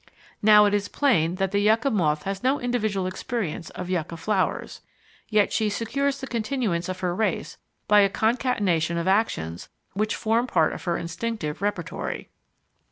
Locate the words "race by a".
7.13-8.09